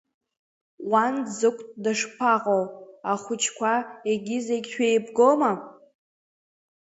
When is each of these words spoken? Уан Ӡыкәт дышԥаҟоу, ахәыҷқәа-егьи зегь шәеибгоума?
Уан 0.89 1.15
Ӡыкәт 1.37 1.69
дышԥаҟоу, 1.83 2.63
ахәыҷқәа-егьи 3.11 4.39
зегь 4.47 4.67
шәеибгоума? 4.71 5.51